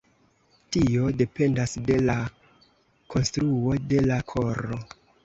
[0.75, 2.15] Tio dependas de la
[3.17, 4.81] konstruo de la koro.